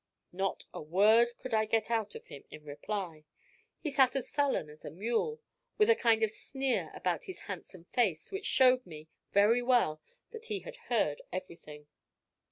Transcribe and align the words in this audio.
Not 0.33 0.65
a 0.73 0.81
word 0.81 1.37
could 1.37 1.53
I 1.53 1.65
get 1.65 1.91
out 1.91 2.15
of 2.15 2.25
him 2.25 2.43
in 2.49 2.63
reply. 2.63 3.23
He 3.79 3.91
sat 3.91 4.15
as 4.15 4.27
sullen 4.27 4.67
as 4.67 4.83
a 4.83 4.89
mule, 4.89 5.39
with 5.77 5.91
a 5.91 5.95
kind 5.95 6.23
of 6.23 6.31
sneer 6.31 6.89
about 6.95 7.25
his 7.25 7.41
handsome 7.41 7.83
face, 7.83 8.31
which 8.31 8.47
showed 8.47 8.83
me 8.83 9.09
very 9.31 9.61
well 9.61 10.01
that 10.31 10.45
he 10.47 10.61
had 10.61 10.77
heard 10.89 11.21
everything. 11.31 11.85